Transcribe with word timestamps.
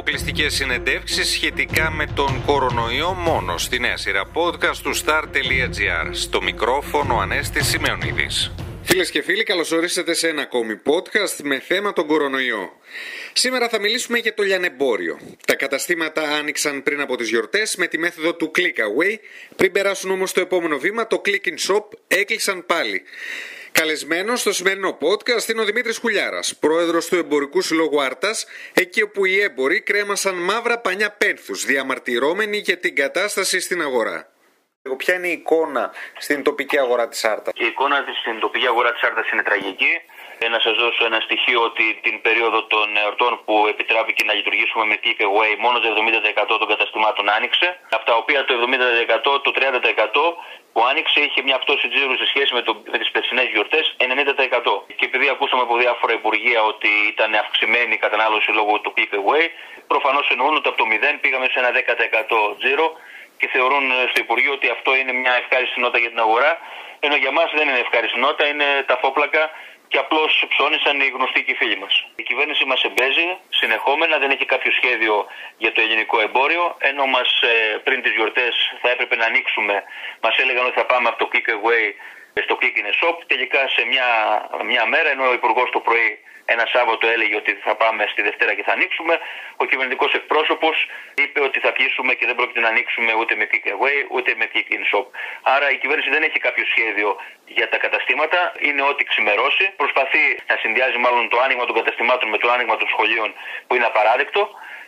αποκλειστικές 0.00 0.54
συνεντεύξεις 0.54 1.28
σχετικά 1.28 1.90
με 1.90 2.06
τον 2.14 2.42
κορονοϊό 2.46 3.12
μόνο 3.12 3.58
στη 3.58 3.78
νέα 3.78 3.96
σειρά 3.96 4.30
podcast 4.34 4.76
του 4.82 4.96
star.gr. 4.96 6.08
Στο 6.10 6.42
μικρόφωνο 6.42 7.18
Ανέστη 7.18 7.64
Σημεωνίδη. 7.64 8.26
Φίλες 8.82 9.10
και 9.10 9.22
φίλοι, 9.22 9.42
καλώς 9.42 9.72
ορίσατε 9.72 10.14
σε 10.14 10.28
ένα 10.28 10.42
ακόμη 10.42 10.80
podcast 10.84 11.42
με 11.42 11.58
θέμα 11.60 11.92
τον 11.92 12.06
κορονοϊό. 12.06 12.72
Σήμερα 13.32 13.68
θα 13.68 13.80
μιλήσουμε 13.80 14.18
για 14.18 14.34
το 14.34 14.42
λιανεμπόριο. 14.42 15.18
Τα 15.46 15.54
καταστήματα 15.54 16.22
άνοιξαν 16.22 16.82
πριν 16.82 17.00
από 17.00 17.16
τις 17.16 17.28
γιορτές 17.28 17.76
με 17.76 17.86
τη 17.86 17.98
μέθοδο 17.98 18.34
του 18.34 18.50
click 18.56 18.80
away. 18.80 19.18
Πριν 19.56 19.72
περάσουν 19.72 20.10
όμως 20.10 20.32
το 20.32 20.40
επόμενο 20.40 20.78
βήμα, 20.78 21.06
το 21.06 21.22
click 21.24 21.48
in 21.48 21.74
shop 21.74 21.84
έκλεισαν 22.08 22.66
πάλι. 22.66 23.02
Καλεσμένος 23.80 24.40
στο 24.40 24.52
σημερινό 24.52 24.98
podcast 25.00 25.48
είναι 25.48 25.60
ο 25.60 25.64
Δημήτρης 25.64 25.98
Χουλιάρας, 25.98 26.56
πρόεδρος 26.56 27.06
του 27.06 27.16
Εμπορικού 27.16 27.60
Συλλόγου 27.60 28.02
Άρτας, 28.02 28.46
εκεί 28.74 29.02
όπου 29.02 29.24
οι 29.24 29.40
έμποροι 29.40 29.80
κρέμασαν 29.80 30.34
μαύρα 30.34 30.78
πανιά 30.78 31.10
πένθους, 31.10 31.64
διαμαρτυρώμενοι 31.64 32.56
για 32.56 32.78
την 32.78 32.94
κατάσταση 32.94 33.60
στην 33.60 33.82
αγορά. 33.82 34.32
Ποια 34.96 35.14
είναι 35.14 35.28
η 35.28 35.32
εικόνα 35.32 35.92
στην 36.18 36.42
τοπική 36.42 36.78
αγορά 36.78 37.08
της 37.08 37.24
Άρτας; 37.24 37.52
Η 37.56 37.66
εικόνα 37.66 38.04
στην 38.22 38.40
τοπική 38.40 38.66
αγορά 38.66 38.92
της 38.92 39.02
Άρτας 39.02 39.30
είναι 39.30 39.42
τραγική. 39.42 39.94
Ε, 40.42 40.48
να 40.48 40.60
σας 40.64 40.74
δώσω 40.82 41.02
ένα 41.10 41.20
στοιχείο 41.26 41.60
ότι 41.68 41.84
την 42.06 42.16
περίοδο 42.26 42.58
των 42.72 42.86
εορτών 43.02 43.32
που 43.44 43.54
επιτράπηκε 43.72 44.22
να 44.28 44.32
λειτουργήσουμε 44.38 44.84
με 44.90 44.96
take 45.04 45.22
away, 45.28 45.52
μόνο 45.64 45.76
το 45.82 45.88
70% 45.94 46.58
των 46.60 46.68
καταστημάτων 46.72 47.24
άνοιξε. 47.36 47.68
Από 47.96 48.04
τα 48.10 48.14
οποία 48.20 48.40
το 48.44 48.52
70%, 48.54 49.40
το 49.46 49.50
30% 49.58 50.34
που 50.72 50.80
άνοιξε 50.90 51.18
είχε 51.26 51.40
μια 51.48 51.58
πτώση 51.62 51.86
τζίρου 51.92 52.16
σε 52.22 52.26
σχέση 52.32 52.50
με, 52.56 52.62
το, 52.66 52.72
με 52.92 52.98
τις 52.98 53.10
περσινές 53.14 53.46
γιορτές 53.54 53.84
90%. 53.98 54.72
Και 54.98 55.04
επειδή 55.10 55.26
ακούσαμε 55.34 55.62
από 55.62 55.74
διάφορα 55.84 56.12
υπουργεία 56.20 56.60
ότι 56.72 56.90
ήταν 57.12 57.30
αυξημένη 57.42 57.92
η 57.98 58.00
κατανάλωση 58.04 58.50
λόγω 58.58 58.72
του 58.82 58.92
take 58.96 59.14
away, 59.20 59.44
προφανώς 59.92 60.24
εννοούν 60.34 60.54
ότι 60.58 60.68
από 60.68 60.78
το 60.82 60.86
0 60.90 61.18
πήγαμε 61.20 61.46
σε 61.52 61.58
ένα 61.62 61.70
10% 61.70 62.58
τζίρο 62.58 62.86
και 63.38 63.46
θεωρούν 63.54 63.84
στο 64.10 64.18
Υπουργείο 64.24 64.52
ότι 64.58 64.68
αυτό 64.76 64.90
είναι 65.00 65.12
μια 65.22 65.32
ευχάριστη 65.40 65.80
νότα 65.80 65.98
για 65.98 66.10
την 66.14 66.20
αγορά. 66.26 66.52
Ενώ 67.04 67.16
για 67.22 67.32
μας 67.38 67.48
δεν 67.58 67.68
είναι 67.68 67.78
ευχάριστη 67.86 68.18
νότα, 68.18 68.44
είναι 68.52 68.68
τα 68.86 68.96
φόπλακα 69.02 69.42
και 69.90 69.98
απλώς 70.04 70.32
ψώνησαν 70.52 71.00
οι 71.00 71.08
γνωστοί 71.16 71.40
και 71.44 71.52
οι 71.52 71.58
φίλοι 71.60 71.78
μας. 71.84 71.94
Η 72.20 72.22
κυβέρνηση 72.22 72.64
μας 72.64 72.80
εμπέζει 72.88 73.28
συνεχόμενα, 73.60 74.18
δεν 74.22 74.30
έχει 74.30 74.46
κάποιο 74.54 74.70
σχέδιο 74.78 75.14
για 75.62 75.72
το 75.72 75.80
ελληνικό 75.80 76.16
εμπόριο. 76.26 76.64
Ενώ 76.78 77.04
μας 77.06 77.30
ε, 77.42 77.78
πριν 77.86 78.02
τις 78.02 78.12
γιορτές 78.16 78.54
θα 78.82 78.88
έπρεπε 78.90 79.16
να 79.16 79.24
ανοίξουμε, 79.30 79.74
μας 80.24 80.34
έλεγαν 80.42 80.64
ότι 80.66 80.78
θα 80.80 80.86
πάμε 80.86 81.08
από 81.08 81.18
το 81.22 81.28
click 81.32 81.48
away 81.56 81.84
στο 82.34 82.58
click 82.60 82.76
in 82.80 82.88
shop. 83.00 83.16
Τελικά 83.26 83.68
σε 83.68 83.84
μια, 83.84 84.08
μια 84.64 84.86
μέρα, 84.86 85.08
ενώ 85.10 85.28
ο 85.28 85.32
Υπουργός 85.32 85.70
το 85.70 85.80
πρωί 85.80 86.18
ένα 86.54 86.66
Σάββατο 86.74 87.04
έλεγε 87.14 87.36
ότι 87.42 87.52
θα 87.66 87.74
πάμε 87.82 88.02
στη 88.12 88.22
Δευτέρα 88.22 88.52
και 88.54 88.62
θα 88.68 88.72
ανοίξουμε. 88.72 89.14
Ο 89.56 89.64
κυβερνητικός 89.70 90.12
εκπρόσωπος 90.20 90.76
είπε 91.22 91.40
ότι 91.48 91.58
θα 91.64 91.70
κλείσουμε 91.70 92.12
και 92.18 92.26
δεν 92.26 92.34
πρόκειται 92.38 92.60
να 92.60 92.68
ανοίξουμε 92.68 93.12
ούτε 93.20 93.34
με 93.40 93.44
click 93.50 93.66
away 93.74 93.98
ούτε 94.16 94.30
με 94.40 94.46
click 94.52 94.68
in 94.76 94.82
shop. 94.90 95.06
Άρα 95.42 95.66
η 95.74 95.76
κυβέρνηση 95.82 96.10
δεν 96.10 96.22
έχει 96.22 96.38
κάποιο 96.46 96.64
σχέδιο 96.72 97.08
για 97.46 97.68
τα 97.68 97.78
καταστήματα. 97.84 98.38
Είναι 98.66 98.82
ό,τι 98.82 99.04
ξημερώσει. 99.04 99.64
Προσπαθεί 99.76 100.24
να 100.50 100.56
συνδυάζει 100.62 100.98
μάλλον 101.04 101.28
το 101.28 101.38
άνοιγμα 101.44 101.64
των 101.68 101.74
καταστημάτων 101.80 102.28
με 102.28 102.38
το 102.38 102.50
άνοιγμα 102.54 102.76
των 102.76 102.88
σχολείων 102.88 103.28
που 103.66 103.74
είναι 103.74 103.86
απαράδεκτο. 103.92 104.42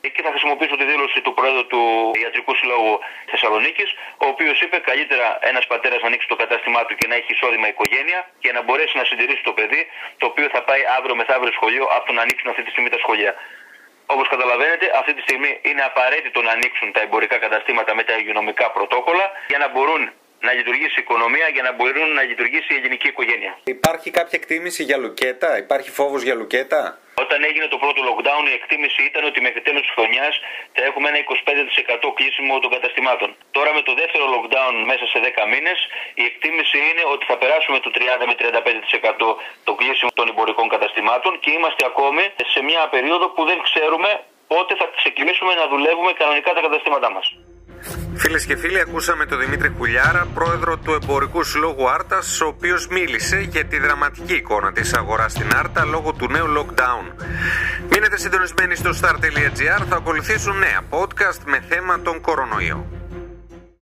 Εκεί 0.00 0.22
θα 0.22 0.30
χρησιμοποιήσω 0.30 0.76
τη 0.76 0.84
δήλωση 0.84 1.20
του 1.20 1.34
Πρόεδρου 1.34 1.66
του 1.66 1.82
Ιατρικού 2.22 2.54
Συλλόγου 2.54 2.98
Θεσσαλονίκης, 3.30 3.90
ο 4.24 4.26
οποίος 4.26 4.60
είπε 4.60 4.78
καλύτερα 4.78 5.38
ένας 5.40 5.66
πατέρας 5.66 6.00
να 6.00 6.06
ανοίξει 6.06 6.28
το 6.28 6.36
κατάστημά 6.36 6.84
του 6.86 6.94
και 6.94 7.06
να 7.06 7.14
έχει 7.14 7.32
εισόδημα 7.32 7.68
οικογένεια 7.68 8.30
και 8.38 8.52
να 8.52 8.62
μπορέσει 8.62 8.96
να 8.96 9.04
συντηρήσει 9.04 9.42
το 9.42 9.52
παιδί, 9.52 9.86
το 10.18 10.26
οποίο 10.26 10.48
θα 10.54 10.62
πάει 10.62 10.82
αύριο 10.98 11.14
μεθαύριο 11.16 11.52
σχολείο, 11.52 11.84
από 11.96 12.06
το 12.06 12.12
να 12.12 12.22
ανοίξουν 12.22 12.48
αυτή 12.50 12.62
τη 12.62 12.70
στιγμή 12.70 12.88
τα 12.88 12.98
σχολεία. 12.98 13.34
Όπως 14.06 14.28
καταλαβαίνετε, 14.28 14.90
αυτή 15.00 15.14
τη 15.14 15.20
στιγμή 15.20 15.60
είναι 15.62 15.82
απαραίτητο 15.82 16.42
να 16.42 16.50
ανοίξουν 16.50 16.92
τα 16.92 17.00
εμπορικά 17.00 17.36
καταστήματα 17.38 17.94
με 17.94 18.02
τα 18.02 18.14
υγειονομικά 18.16 18.70
πρωτόκολλα 18.70 19.26
για 19.48 19.58
να 19.58 19.68
μπορούν 19.68 20.12
να 20.46 20.52
λειτουργήσει 20.58 20.96
η 21.00 21.02
οικονομία, 21.06 21.46
για 21.54 21.62
να 21.62 21.72
μπορούν 21.76 22.08
να 22.18 22.22
λειτουργήσει 22.22 22.68
η 22.74 22.76
ελληνική 22.80 23.08
οικογένεια. 23.12 23.52
Υπάρχει 23.64 24.08
κάποια 24.18 24.36
εκτίμηση 24.40 24.82
για 24.88 24.96
λουκέτα, 25.02 25.58
υπάρχει 25.64 25.90
φόβος 25.98 26.22
για 26.26 26.34
λουκέτα; 26.40 26.80
Όταν 27.24 27.38
έγινε 27.48 27.66
το 27.74 27.78
πρώτο 27.82 28.00
lockdown, 28.08 28.42
η 28.52 28.54
εκτίμηση 28.60 29.00
ήταν 29.10 29.22
ότι 29.30 29.38
μέχρι 29.46 29.60
τέλος 29.66 29.82
της 29.86 29.92
χρονιάς 29.96 30.34
θα 30.74 30.82
έχουμε 30.88 31.06
ένα 31.12 31.18
25% 31.18 32.08
κλείσιμο 32.18 32.54
των 32.62 32.70
καταστημάτων. 32.76 33.28
Τώρα 33.56 33.70
με 33.76 33.82
το 33.88 33.92
δεύτερο 34.00 34.24
lockdown 34.34 34.74
μέσα 34.90 35.04
σε 35.12 35.18
10 35.18 35.44
μήνες, 35.52 35.78
η 36.20 36.24
εκτίμηση 36.30 36.78
είναι 36.88 37.02
ότι 37.14 37.24
θα 37.30 37.36
περάσουμε 37.42 37.78
το 37.84 37.90
30 37.96 38.24
με 38.30 38.34
35% 38.40 39.36
το 39.68 39.72
κλείσιμο 39.80 40.10
των 40.18 40.26
εμπορικών 40.32 40.66
καταστημάτων 40.74 41.32
και 41.42 41.50
είμαστε 41.56 41.82
ακόμη 41.90 42.24
σε 42.54 42.60
μια 42.68 42.82
περίοδο 42.94 43.26
που 43.34 43.42
δεν 43.50 43.58
ξέρουμε 43.68 44.10
πότε 44.52 44.72
θα 44.80 44.86
ξεκινήσουμε 44.98 45.52
να 45.60 45.64
δουλεύουμε 45.72 46.12
κανονικά 46.20 46.50
τα 46.56 46.60
καταστήματά 46.66 47.10
μας. 47.16 47.26
Φίλες 48.14 48.44
και 48.44 48.56
φίλοι, 48.56 48.80
ακούσαμε 48.80 49.26
τον 49.26 49.38
Δημήτρη 49.38 49.68
Κουλιάρα, 49.68 50.26
πρόεδρο 50.34 50.76
του 50.76 50.92
Εμπορικού 51.02 51.42
Συλλόγου 51.42 51.90
Άρτας, 51.90 52.40
ο 52.40 52.46
οποίος 52.46 52.88
μίλησε 52.88 53.40
για 53.40 53.64
τη 53.64 53.78
δραματική 53.78 54.34
εικόνα 54.34 54.72
της 54.72 54.94
αγοράς 54.94 55.32
στην 55.32 55.50
Άρτα 55.56 55.84
λόγω 55.84 56.12
του 56.12 56.28
νέου 56.30 56.46
lockdown. 56.58 57.24
Μείνετε 57.90 58.16
συντονισμένοι 58.18 58.74
στο 58.74 58.90
star.gr, 59.00 59.84
θα 59.88 59.96
ακολουθήσουν 59.96 60.58
νέα 60.58 60.80
podcast 60.90 61.40
με 61.44 61.62
θέμα 61.68 62.00
τον 62.00 62.20
κορονοϊό. 62.20 62.97